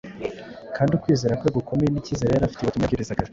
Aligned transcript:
kandi 0.75 0.91
ukwizera 0.93 1.37
kwe 1.39 1.49
gukomeye 1.57 1.89
n’icyizere 1.91 2.29
yari 2.31 2.45
afitiye 2.45 2.63
ubutumwa 2.65 2.85
yabwirizaga, 2.85 3.23